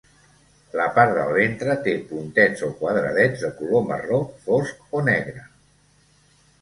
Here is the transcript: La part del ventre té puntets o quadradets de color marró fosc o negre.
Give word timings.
La 0.79 0.85
part 0.95 1.11
del 1.17 1.33
ventre 1.39 1.75
té 1.87 1.93
puntets 2.13 2.65
o 2.69 2.71
quadradets 2.81 3.43
de 3.45 3.53
color 3.63 3.87
marró 3.93 4.21
fosc 4.47 5.01
o 5.01 5.05
negre. 5.11 5.45